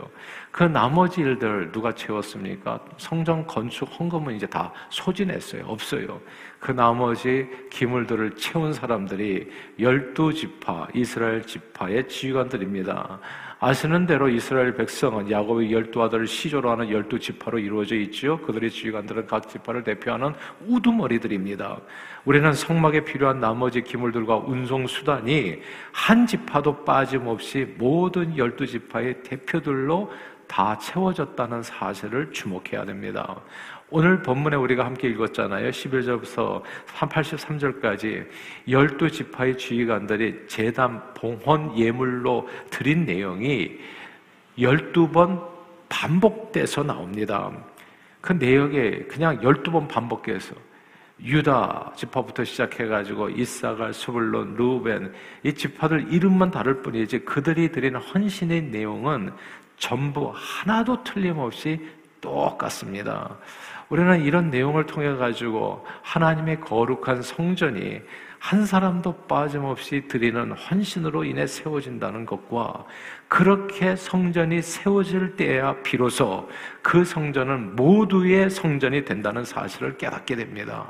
그 0.51 0.63
나머지 0.63 1.21
일들 1.21 1.71
누가 1.71 1.93
채웠습니까? 1.93 2.83
성전 2.97 3.45
건축 3.45 3.87
헌금은 3.99 4.35
이제 4.35 4.47
다 4.47 4.73
소진했어요. 4.89 5.65
없어요. 5.65 6.19
그 6.59 6.71
나머지 6.71 7.47
기물들을 7.69 8.35
채운 8.37 8.73
사람들이 8.73 9.49
열두 9.79 10.33
지파, 10.33 10.87
이스라엘 10.93 11.43
지파의 11.43 12.07
지휘관들입니다. 12.07 13.19
아시는 13.63 14.07
대로 14.07 14.27
이스라엘 14.27 14.73
백성은 14.73 15.29
야곱의 15.29 15.71
열두 15.71 16.01
아들을 16.01 16.25
시조로 16.25 16.71
하는 16.71 16.89
열두 16.89 17.19
지파로 17.19 17.59
이루어져 17.59 17.95
있지요. 17.95 18.41
그들의 18.41 18.71
지휘관들은 18.71 19.27
각 19.27 19.47
지파를 19.47 19.83
대표하는 19.83 20.33
우두머리들입니다. 20.65 21.79
우리는 22.25 22.53
성막에 22.53 23.03
필요한 23.03 23.39
나머지 23.39 23.83
기물들과 23.83 24.37
운송 24.37 24.87
수단이 24.87 25.59
한 25.91 26.25
지파도 26.25 26.83
빠짐없이 26.83 27.75
모든 27.77 28.35
열두 28.35 28.65
지파의 28.65 29.21
대표들로 29.21 30.11
다 30.47 30.75
채워졌다는 30.79 31.61
사실을 31.61 32.31
주목해야 32.31 32.83
됩니다. 32.83 33.41
오늘 33.93 34.21
본문에 34.23 34.55
우리가 34.55 34.85
함께 34.85 35.09
읽었잖아요. 35.09 35.69
11절부터 35.69 36.63
83절까지 36.95 38.25
열두 38.69 39.11
지파의 39.11 39.57
지휘관들이 39.57 40.47
재단 40.47 41.13
봉헌 41.13 41.77
예물로 41.77 42.47
드린 42.69 43.03
내용이 43.03 43.77
12번 44.57 45.45
반복돼서 45.89 46.83
나옵니다. 46.83 47.51
그 48.21 48.31
내용에 48.31 48.99
그냥 49.09 49.41
12번 49.41 49.89
반복해서 49.89 50.55
유다 51.21 51.91
지파부터 51.97 52.45
시작해가지고 52.45 53.31
이사갈, 53.31 53.93
수블론, 53.93 54.55
루벤 54.55 55.13
이 55.43 55.53
지파들 55.53 56.13
이름만 56.13 56.49
다를 56.49 56.81
뿐이지 56.81 57.25
그들이 57.25 57.73
드린 57.73 57.97
헌신의 57.97 58.61
내용은 58.63 59.33
전부 59.75 60.31
하나도 60.33 61.03
틀림없이 61.03 61.77
똑같습니다. 62.21 63.35
우리는 63.91 64.23
이런 64.23 64.49
내용을 64.49 64.85
통해 64.85 65.13
가지고 65.15 65.85
하나님의 66.01 66.61
거룩한 66.61 67.21
성전이 67.21 68.01
한 68.39 68.65
사람도 68.65 69.27
빠짐없이 69.27 70.07
드리는 70.07 70.53
헌신으로 70.53 71.25
인해 71.25 71.45
세워진다는 71.45 72.25
것과 72.25 72.85
그렇게 73.27 73.97
성전이 73.97 74.61
세워질 74.61 75.35
때야 75.35 75.75
비로소 75.83 76.49
그 76.81 77.03
성전은 77.03 77.75
모두의 77.75 78.49
성전이 78.49 79.03
된다는 79.03 79.43
사실을 79.43 79.97
깨닫게 79.97 80.37
됩니다. 80.37 80.89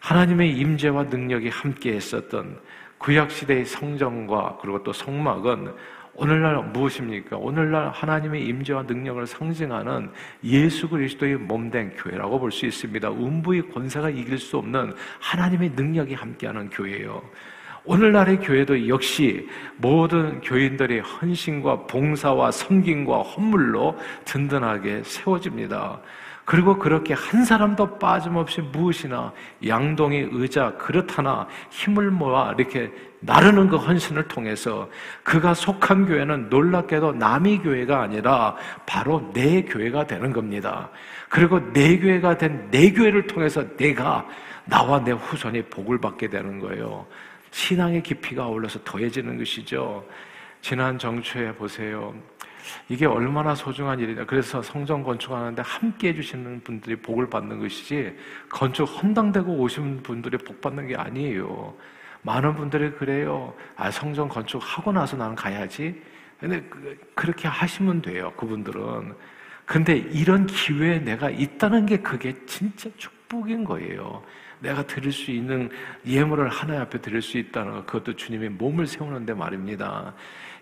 하나님의 0.00 0.56
임재와 0.58 1.04
능력이 1.04 1.48
함께 1.48 1.92
했었던 1.92 2.58
구약 2.98 3.30
시대의 3.30 3.64
성전과 3.64 4.58
그리고 4.60 4.82
또 4.82 4.92
성막은 4.92 5.72
오늘날 6.20 6.56
무엇입니까? 6.72 7.36
오늘날 7.36 7.90
하나님의 7.90 8.44
임재와 8.44 8.82
능력을 8.82 9.24
상징하는 9.24 10.10
예수 10.42 10.88
그리스도의 10.88 11.36
몸된 11.36 11.94
교회라고 11.94 12.40
볼 12.40 12.50
수 12.50 12.66
있습니다. 12.66 13.08
음부의 13.08 13.70
권세가 13.70 14.10
이길 14.10 14.36
수 14.36 14.56
없는 14.58 14.94
하나님의 15.20 15.70
능력이 15.76 16.14
함께하는 16.14 16.70
교회예요. 16.70 17.22
오늘날의 17.88 18.40
교회도 18.40 18.86
역시 18.88 19.48
모든 19.78 20.42
교인들의 20.42 21.00
헌신과 21.00 21.86
봉사와 21.86 22.50
섬김과 22.50 23.22
헌물로 23.22 23.96
든든하게 24.26 25.02
세워집니다. 25.04 25.98
그리고 26.44 26.78
그렇게 26.78 27.14
한 27.14 27.46
사람도 27.46 27.98
빠짐없이 27.98 28.60
무엇이나 28.60 29.32
양동이 29.66 30.28
의자 30.32 30.74
그릇 30.76 31.16
하나 31.16 31.46
힘을 31.70 32.10
모아 32.10 32.54
이렇게 32.58 32.90
나르는 33.20 33.68
그 33.68 33.76
헌신을 33.76 34.28
통해서 34.28 34.88
그가 35.22 35.54
속한 35.54 36.06
교회는 36.06 36.50
놀랍게도 36.50 37.12
남의 37.14 37.62
교회가 37.62 38.02
아니라 38.02 38.54
바로 38.84 39.30
내 39.32 39.62
교회가 39.62 40.06
되는 40.06 40.32
겁니다. 40.34 40.90
그리고 41.30 41.60
내 41.72 41.98
교회가 41.98 42.36
된 42.36 42.68
내 42.70 42.92
교회를 42.92 43.26
통해서 43.26 43.64
내가 43.76 44.26
나와 44.66 45.02
내 45.02 45.12
후손이 45.12 45.62
복을 45.62 45.98
받게 45.98 46.28
되는 46.28 46.60
거예요. 46.60 47.06
신앙의 47.50 48.02
깊이가 48.02 48.46
올라서 48.46 48.80
더해지는 48.84 49.38
것이죠. 49.38 50.06
지난 50.60 50.98
정초에 50.98 51.52
보세요. 51.54 52.14
이게 52.88 53.06
얼마나 53.06 53.54
소중한 53.54 53.98
일이냐. 53.98 54.24
그래서 54.26 54.60
성전 54.62 55.02
건축하는데 55.02 55.62
함께 55.64 56.08
해주시는 56.08 56.62
분들이 56.64 56.96
복을 56.96 57.28
받는 57.30 57.58
것이지, 57.60 58.14
건축 58.50 58.84
헌당되고 58.84 59.52
오신 59.52 60.02
분들이 60.02 60.36
복 60.38 60.60
받는 60.60 60.88
게 60.88 60.96
아니에요. 60.96 61.74
많은 62.22 62.54
분들이 62.56 62.90
그래요. 62.90 63.54
아, 63.76 63.90
성전 63.90 64.28
건축하고 64.28 64.92
나서 64.92 65.16
나는 65.16 65.34
가야지. 65.34 66.02
근데 66.40 66.62
그, 67.14 67.26
렇게 67.26 67.48
하시면 67.48 68.02
돼요. 68.02 68.32
그분들은. 68.36 69.14
근데 69.64 69.96
이런 69.96 70.46
기회에 70.46 70.98
내가 71.00 71.30
있다는 71.30 71.86
게 71.86 71.98
그게 71.98 72.34
진짜 72.46 72.88
축복인 72.96 73.64
거예요. 73.64 74.22
내가 74.60 74.82
드릴 74.82 75.12
수 75.12 75.30
있는 75.30 75.70
예물을 76.06 76.48
하나님 76.48 76.82
앞에 76.82 77.00
드릴 77.00 77.22
수 77.22 77.38
있다는 77.38 77.72
것, 77.72 77.86
그것도 77.86 78.16
주님의 78.16 78.50
몸을 78.50 78.86
세우는데 78.86 79.34
말입니다. 79.34 80.14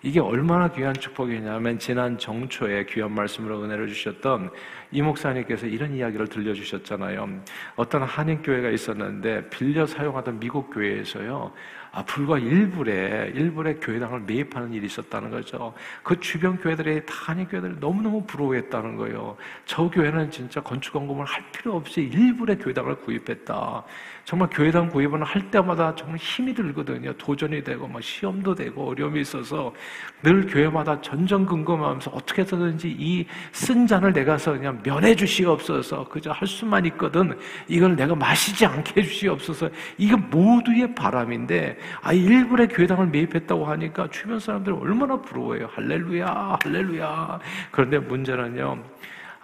이게 0.03 0.21
얼마나 0.21 0.69
귀한 0.69 0.95
축복이냐면 0.95 1.79
지난 1.79 2.17
정초에 2.19 2.87
귀한 2.87 3.13
말씀으로 3.13 3.65
은혜를 3.65 3.89
주셨던 3.89 4.51
이 4.93 5.03
목사님께서 5.03 5.67
이런 5.67 5.95
이야기를 5.95 6.29
들려주셨잖아요. 6.29 7.43
어떤 7.75 8.03
한인 8.03 8.43
교회가 8.43 8.71
있었는데 8.71 9.49
빌려 9.51 9.87
사용하던 9.87 10.39
미국 10.39 10.71
교회에서요. 10.73 11.53
아, 11.93 12.03
불과 12.05 12.39
일불에, 12.39 13.33
일불에 13.35 13.77
교회당을 13.77 14.21
매입하는 14.21 14.73
일이 14.73 14.87
있었다는 14.87 15.31
거죠. 15.31 15.73
그 16.03 16.19
주변 16.21 16.57
교회들이, 16.59 17.07
다한 17.07 17.47
교회들이 17.49 17.77
너무너무 17.81 18.25
부러워했다는 18.27 18.97
거예요. 18.97 19.37
저 19.65 19.89
교회는 19.89 20.31
진짜 20.31 20.61
건축원금을 20.61 21.25
할 21.25 21.43
필요 21.53 21.75
없이 21.77 22.03
일불에 22.03 22.57
교회당을 22.57 22.97
구입했다. 22.97 23.85
정말 24.25 24.49
교회당 24.51 24.89
구입은 24.89 25.23
할 25.23 25.51
때마다 25.51 25.95
정말 25.95 26.19
힘이 26.19 26.53
들거든요. 26.55 27.13
도전이 27.15 27.63
되고, 27.63 27.87
막 27.87 28.03
시험도 28.03 28.55
되고, 28.55 28.89
어려움이 28.89 29.21
있어서 29.21 29.73
늘 30.23 30.47
교회마다 30.47 31.01
전전긍긍하면서 31.01 32.11
어떻게 32.13 32.43
해서든지 32.43 32.89
이 32.99 33.27
쓴 33.53 33.87
잔을 33.87 34.13
내가서 34.13 34.53
그냥 34.53 34.81
면해 34.83 35.15
주시옵소서. 35.15 36.09
그저 36.09 36.31
할 36.31 36.47
수만 36.47 36.85
있거든. 36.87 37.37
이걸 37.69 37.97
내가 37.97 38.15
마시지 38.15 38.65
않게 38.67 39.01
해주시옵소서. 39.01 39.71
이게 39.99 40.15
모두의 40.17 40.95
바람인데, 40.95 41.79
아, 42.03 42.13
일부의 42.13 42.69
교회당을 42.69 43.07
매입했다고 43.07 43.65
하니까 43.67 44.09
주변 44.11 44.39
사람들이 44.39 44.77
얼마나 44.77 45.21
부러워해요. 45.21 45.69
할렐루야, 45.73 46.59
할렐루야. 46.63 47.39
그런데 47.71 47.99
문제는요, 47.99 48.83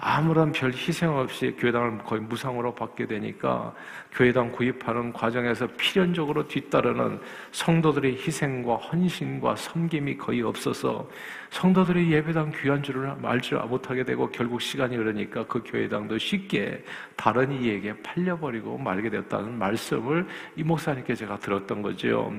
아무런 0.04 0.50
별 0.50 0.72
희생 0.72 1.16
없이 1.16 1.54
교회당을 1.56 1.98
거의 1.98 2.20
무상으로 2.22 2.74
받게 2.74 3.06
되니까 3.06 3.72
교회당 4.10 4.50
구입하는 4.50 5.12
과정에서 5.12 5.68
필연적으로 5.76 6.48
뒤따르는 6.48 7.20
성도들의 7.52 8.14
희생과 8.16 8.74
헌신과 8.74 9.54
섬김이 9.54 10.16
거의 10.18 10.42
없어서 10.42 11.08
성도들이 11.50 12.10
예배당 12.10 12.50
귀한 12.60 12.82
줄을 12.82 13.14
알지 13.22 13.54
못하게 13.54 14.02
되고 14.02 14.28
결국 14.28 14.60
시간이 14.60 14.96
흐르니까 14.96 15.46
그 15.46 15.62
교회당도 15.64 16.18
쉽게 16.18 16.82
다른 17.14 17.52
이에게 17.62 17.94
팔려버리고 18.02 18.78
말게 18.78 19.08
되었다는 19.08 19.56
말씀을 19.56 20.26
이 20.56 20.64
목사님께 20.64 21.14
제가 21.14 21.38
들었던 21.38 21.80
거죠. 21.80 22.32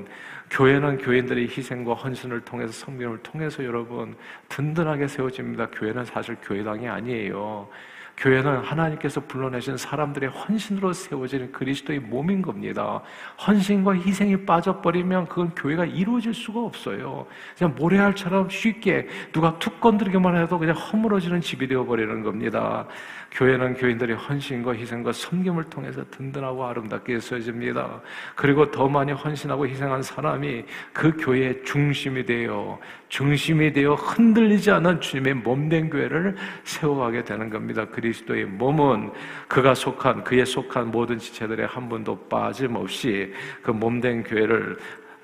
교회는 0.54 1.00
교인들의 1.00 1.46
희생과 1.46 1.96
헌신을 1.96 2.42
통해서 2.42 2.72
성김을 2.72 3.24
통해서 3.24 3.66
여러분 3.66 4.16
든든하게 4.50 5.08
세워집니다. 5.08 5.68
교회는 5.72 6.06
사실 6.06 6.38
교회당이 6.44 6.88
아니에요. 6.88 7.68
교회는 8.18 8.60
하나님께서 8.60 9.22
불러내신 9.22 9.78
사람들의 9.78 10.30
헌신으로 10.30 10.94
세워지는 10.94 11.52
그리스도의 11.52 12.00
몸인 12.00 12.42
겁니다. 12.42 13.02
헌신과 13.46 13.96
희생이 13.96 14.46
빠져버리면 14.46 15.28
그건 15.28 15.50
교회가 15.56 15.86
이루어질 15.86 16.34
수가 16.34 16.62
없어요. 16.62 17.26
그냥 17.58 17.76
모래알처럼 17.76 18.50
쉽게 18.50 19.08
누가 19.32 19.58
툭 19.60 19.80
건드리기만 19.80 20.38
해도 20.38 20.58
그냥 20.60 20.76
허물어지는 20.76 21.42
집이 21.42 21.68
되어버리는 21.68 22.24
겁니다. 22.24 22.88
교회는 23.32 23.74
교인들의 23.74 24.16
헌신과 24.16 24.76
희생과 24.76 25.12
섬김을 25.12 25.66
통해서 25.66 26.04
든든하고 26.12 26.66
아름답게 26.66 27.20
세워집니다. 27.20 28.02
그리고 28.36 28.70
더 28.70 28.88
많이 28.88 29.12
헌신하고 29.12 29.68
희생한 29.68 30.04
사람이 30.04 30.66
그 30.94 31.18
교회의 31.18 31.64
중심이 31.64 32.24
되어 32.24 32.80
중심이 33.14 33.72
되어 33.72 33.94
흔들리지 33.94 34.72
않은 34.72 35.00
주님의 35.00 35.36
몸된 35.36 35.92
교회를 35.92 36.36
세워가게 36.64 37.24
되는 37.24 37.48
겁니다. 37.48 37.86
그리스도의 37.86 38.46
몸은 38.46 39.12
그가 39.48 39.76
속한 39.76 40.24
그에 40.24 40.44
속한 40.44 40.90
모든 40.90 41.20
지체들의 41.20 41.68
한 41.68 41.88
분도 41.88 42.18
빠짐없이 42.28 43.32
그 43.62 43.70
몸된 43.70 44.24
교회를 44.24 44.80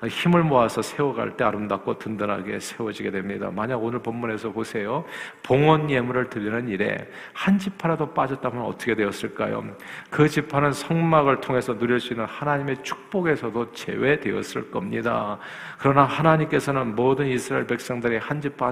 힘을 0.08 0.42
모아서 0.42 0.80
세워갈 0.80 1.36
때 1.36 1.44
아름답고 1.44 1.98
든든하게 1.98 2.58
세워지게 2.60 3.10
됩니다. 3.10 3.50
만약 3.54 3.82
오늘 3.82 3.98
본문에서 3.98 4.52
보세요. 4.52 5.04
봉헌 5.42 5.90
예물을 5.90 6.30
드리는 6.30 6.68
일에 6.68 7.08
한 7.34 7.58
지파라도 7.58 8.14
빠졌다면 8.14 8.62
어떻게 8.62 8.94
되었을까요? 8.94 9.64
그 10.08 10.28
지파는 10.28 10.72
성막을 10.72 11.40
통해서 11.40 11.76
누릴 11.78 12.00
수 12.00 12.14
있는 12.14 12.24
하나님의 12.24 12.82
축복에서도 12.82 13.72
제외되었을 13.72 14.70
겁니다. 14.70 15.38
그러나 15.78 16.04
하나님께서는 16.04 16.94
모든 16.94 17.26
이스라엘 17.26 17.66
백성들의 17.66 18.20
한 18.20 18.40
지파 18.40 18.70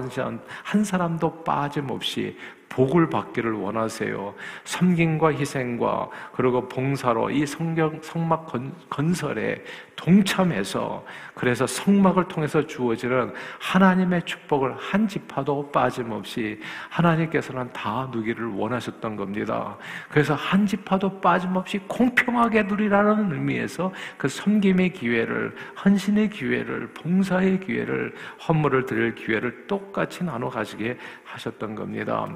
한 0.63 0.83
사람도 0.83 1.43
빠짐없이 1.43 2.37
복을 2.69 3.09
받기를 3.09 3.51
원하세요. 3.53 4.33
섬김과 4.63 5.33
희생과 5.33 6.09
그리고 6.33 6.69
봉사로 6.69 7.31
이 7.31 7.45
성경 7.45 7.99
성막 8.01 8.45
건, 8.45 9.13
설에 9.13 9.63
동참해서 9.95 11.03
그래서 11.33 11.67
성막을 11.67 12.27
통해서 12.27 12.65
주어지는 12.65 13.33
하나님의 13.59 14.23
축복을 14.23 14.75
한 14.77 15.07
지파도 15.07 15.69
빠짐없이 15.71 16.59
하나님께서는 16.89 17.71
다 17.73 18.09
누기를 18.11 18.47
원하셨던 18.47 19.15
겁니다. 19.15 19.77
그래서 20.09 20.35
한 20.35 20.65
지파도 20.65 21.19
빠짐없이 21.19 21.79
공평하게 21.87 22.63
누리라는 22.63 23.33
의미에서 23.33 23.91
그 24.17 24.27
섬김의 24.27 24.93
기회를 24.93 25.55
헌신의 25.83 26.29
기회를 26.29 26.93
봉사의 26.93 27.59
기회를 27.59 28.13
헌물을 28.47 28.85
드릴 28.85 29.15
기회를 29.15 29.67
똑같이 29.67 30.23
나눠 30.23 30.49
가지게 30.49 30.97
하셨던 31.25 31.75
겁니다. 31.75 32.27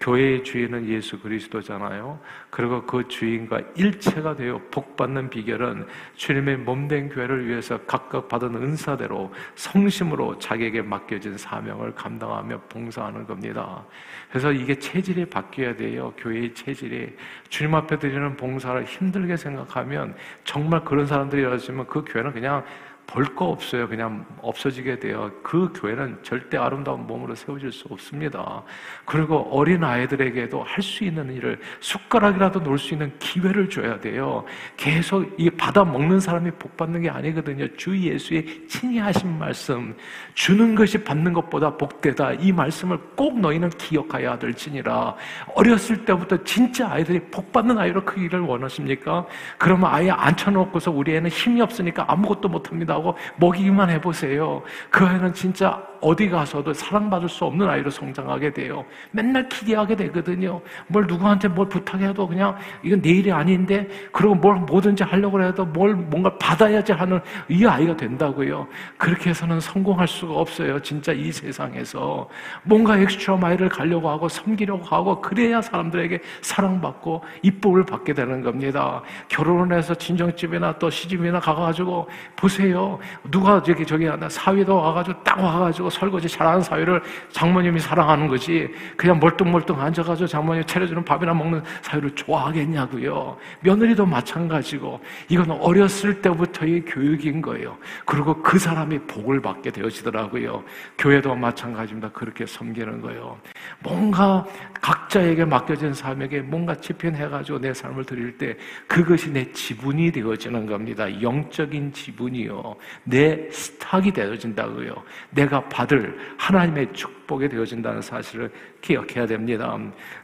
교회의 0.00 0.44
주인은 0.44 0.88
예수 0.88 1.18
그리스도잖아요. 1.20 2.20
그리고 2.50 2.82
그 2.82 3.06
주인과 3.08 3.60
일체가 3.74 4.36
되어 4.36 4.60
복받는 4.70 5.28
비결은 5.30 5.86
주님의 6.14 6.58
몸된 6.58 7.08
교회를 7.08 7.48
위해서 7.48 7.78
각각 7.86 8.28
받은 8.28 8.54
은사대로 8.54 9.32
성심으로 9.56 10.38
자기에게 10.38 10.82
맡겨진 10.82 11.36
사명을 11.36 11.94
감당하며 11.94 12.60
봉사하는 12.68 13.26
겁니다. 13.26 13.84
그래서 14.28 14.52
이게 14.52 14.74
체질이 14.74 15.26
바뀌어야 15.26 15.74
돼요. 15.74 16.12
교회의 16.16 16.54
체질이. 16.54 17.16
주님 17.48 17.74
앞에 17.74 17.98
드리는 17.98 18.36
봉사를 18.36 18.84
힘들게 18.84 19.36
생각하면 19.36 20.14
정말 20.44 20.84
그런 20.84 21.06
사람들이 21.06 21.56
있으면 21.56 21.86
그 21.86 22.04
교회는 22.06 22.32
그냥 22.32 22.64
볼 23.10 23.24
거 23.34 23.46
없어요. 23.46 23.88
그냥 23.88 24.26
없어지게 24.42 24.98
돼요. 24.98 25.30
그 25.42 25.72
교회는 25.74 26.18
절대 26.22 26.58
아름다운 26.58 27.06
몸으로 27.06 27.34
세워질 27.34 27.72
수 27.72 27.86
없습니다. 27.88 28.62
그리고 29.06 29.48
어린 29.50 29.82
아이들에게도 29.82 30.62
할 30.62 30.82
수 30.82 31.04
있는 31.04 31.32
일을 31.34 31.58
숟가락이라도 31.80 32.60
놓을 32.60 32.78
수 32.78 32.94
있는 32.94 33.12
기회를 33.18 33.70
줘야 33.70 33.98
돼요. 33.98 34.44
계속 34.76 35.26
이 35.38 35.48
받아 35.50 35.84
먹는 35.84 36.20
사람이 36.20 36.50
복 36.52 36.76
받는 36.76 37.02
게 37.02 37.10
아니거든요. 37.10 37.66
주 37.76 37.98
예수의 37.98 38.66
친히 38.68 38.98
하신 38.98 39.38
말씀, 39.38 39.96
주는 40.34 40.74
것이 40.74 41.02
받는 41.02 41.32
것보다 41.32 41.76
복되다. 41.76 42.32
이 42.34 42.52
말씀을 42.52 42.98
꼭 43.16 43.40
너희는 43.40 43.70
기억하여야 43.70 44.38
될지니라. 44.38 45.14
어렸을 45.54 46.04
때부터 46.04 46.42
진짜 46.44 46.90
아이들이 46.90 47.20
복 47.30 47.52
받는 47.52 47.78
아이로 47.78 48.04
크기를 48.04 48.40
원하십니까? 48.40 49.26
그러면 49.58 49.90
아예 49.92 50.10
앉혀놓고서 50.10 50.90
우리 50.90 51.14
애는 51.16 51.30
힘이 51.30 51.62
없으니까 51.62 52.04
아무것도 52.08 52.48
못합니다. 52.48 52.97
하고 52.98 53.16
먹이기만 53.36 53.90
해보세요. 53.90 54.62
그 54.90 55.04
아이는 55.04 55.32
진짜 55.32 55.82
어디 56.00 56.28
가서도 56.28 56.72
사랑받을 56.72 57.28
수 57.28 57.44
없는 57.44 57.68
아이로 57.68 57.90
성장하게 57.90 58.52
돼요. 58.52 58.84
맨날 59.10 59.48
기대하게 59.48 59.96
되거든요. 59.96 60.60
뭘 60.86 61.06
누구한테 61.06 61.48
뭘 61.48 61.68
부탁해도 61.68 62.26
그냥 62.26 62.56
이건 62.82 63.02
내 63.02 63.10
일이 63.10 63.32
아닌데 63.32 63.88
그리고 64.12 64.34
뭘 64.34 64.56
뭐든지 64.56 65.04
하려고 65.04 65.42
해도 65.42 65.64
뭘 65.64 65.94
뭔가 65.94 66.36
받아야지 66.38 66.92
하는 66.92 67.20
이 67.48 67.64
아이가 67.66 67.96
된다고요. 67.96 68.66
그렇게 68.96 69.30
해서는 69.30 69.60
성공할 69.60 70.06
수가 70.06 70.34
없어요. 70.34 70.80
진짜 70.82 71.12
이 71.12 71.32
세상에서 71.32 72.28
뭔가 72.62 72.98
엑스트라 72.98 73.36
마일을 73.36 73.68
가려고 73.68 74.08
하고 74.08 74.28
섬기려고 74.28 74.84
하고 74.84 75.20
그래야 75.20 75.60
사람들에게 75.60 76.20
사랑받고 76.42 77.22
이쁨을 77.42 77.84
받게 77.84 78.14
되는 78.14 78.42
겁니다. 78.42 79.02
결혼을 79.28 79.76
해서 79.76 79.94
친정집이나 79.94 80.78
또 80.78 80.90
시집이나 80.90 81.40
가가지고 81.40 82.08
보세요. 82.36 82.98
누가 83.30 83.62
저기 83.62 83.84
저기 83.84 84.08
사위도 84.28 84.76
와가지고 84.76 85.22
딱 85.22 85.38
와가지고 85.40 85.87
가지고 85.88 85.90
설거지 85.90 86.28
잘하는 86.28 86.60
사회를 86.60 87.02
장모님이 87.32 87.80
사랑하는 87.80 88.28
거지 88.28 88.68
그냥 88.96 89.18
멀뚱멀뚱 89.18 89.80
앉아가지고 89.80 90.26
장모님 90.26 90.64
차려주는 90.64 91.04
밥이나 91.04 91.34
먹는 91.34 91.62
사회를 91.82 92.14
좋아하겠냐고요. 92.14 93.36
며느리도 93.60 94.06
마찬가지고 94.06 95.00
이건 95.28 95.50
어렸을 95.50 96.20
때부터의 96.20 96.84
교육인 96.84 97.42
거예요. 97.42 97.76
그리고 98.04 98.42
그 98.42 98.58
사람이 98.58 99.00
복을 99.00 99.40
받게 99.40 99.70
되어지더라고요. 99.70 100.62
교회도 100.98 101.34
마찬가지입니다. 101.34 102.10
그렇게 102.10 102.46
섬기는 102.46 103.00
거예요. 103.00 103.38
뭔가 103.80 104.44
각자에게 104.80 105.44
맡겨진 105.44 105.92
사람에게 105.92 106.40
뭔가 106.40 106.74
집행해가지고 106.74 107.60
내 107.60 107.74
삶을 107.74 108.04
드릴 108.04 108.38
때 108.38 108.56
그것이 108.86 109.32
내 109.32 109.50
지분이 109.52 110.12
되어지는 110.12 110.66
겁니다. 110.66 111.20
영적인 111.20 111.92
지분이요. 111.92 112.76
내 113.04 113.50
스탁이 113.50 114.12
되어진다고요. 114.12 114.94
내가 115.30 115.60
받을 115.68 116.16
하나님의 116.38 116.92
축복이 116.92 117.48
되어진다는 117.48 118.00
사실을 118.00 118.50
기억해야 118.80 119.26
됩니다. 119.26 119.76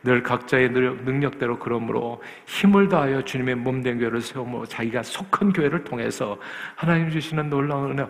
늘 0.02 0.22
각자의 0.22 0.70
능력대로 0.70 1.58
그러므로 1.58 2.22
힘을 2.46 2.88
다하여 2.88 3.22
주님의 3.22 3.56
몸된 3.56 3.98
교회를 3.98 4.20
세우며 4.20 4.66
자기가 4.66 5.02
속한 5.02 5.52
교회를 5.52 5.84
통해서 5.84 6.38
하나님 6.76 7.10
주시는 7.10 7.50
놀라운 7.50 7.98
은혜 7.98 8.06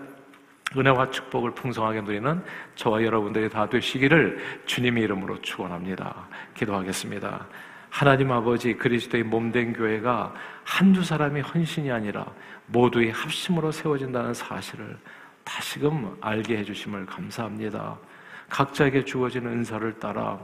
은혜와 0.77 1.11
축복을 1.11 1.53
풍성하게 1.53 2.03
누리는 2.03 2.43
저와 2.75 3.03
여러분들이 3.03 3.49
다 3.49 3.69
되시기를 3.69 4.63
주님의 4.67 5.05
이름으로 5.05 5.41
축원합니다. 5.41 6.29
기도하겠습니다. 6.55 7.47
하나님 7.91 8.33
아버지 8.33 8.75
그리스도의 8.75 9.23
몸된 9.23 9.73
교회가 9.73 10.35
한두 10.65 11.05
사람의 11.05 11.43
헌신이 11.43 11.93
아니라 11.93 12.27
모두의 12.67 13.13
합심으로 13.13 13.71
세워진다는 13.71 14.35
사실을 14.35 14.99
다시금 15.45 16.17
알게 16.21 16.59
해주심을 16.59 17.07
감사합니다. 17.07 17.97
각자에게 18.49 19.05
주어진 19.05 19.47
은사를 19.47 20.01
따라 20.01 20.41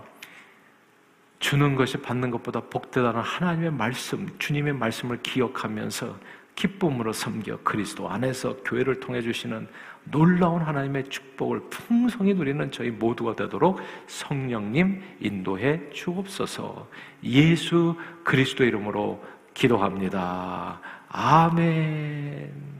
주는 1.40 1.74
것이 1.74 1.96
받는 1.96 2.30
것보다 2.30 2.60
복되다는 2.60 3.20
하나님의 3.20 3.72
말씀, 3.72 4.28
주님의 4.38 4.74
말씀을 4.74 5.20
기억하면서 5.22 6.16
기쁨으로 6.54 7.12
섬겨 7.12 7.60
그리스도 7.62 8.08
안에서 8.08 8.56
교회를 8.64 9.00
통해 9.00 9.22
주시는 9.22 9.68
놀라운 10.04 10.62
하나님의 10.62 11.08
축복을 11.08 11.60
풍성히 11.70 12.34
누리는 12.34 12.70
저희 12.72 12.90
모두가 12.90 13.36
되도록 13.36 13.80
성령님 14.06 15.02
인도해 15.20 15.90
주옵소서 15.90 16.88
예수 17.24 17.96
그리스도 18.24 18.64
이름으로 18.64 19.22
기도합니다. 19.54 20.80
아멘. 21.08 22.79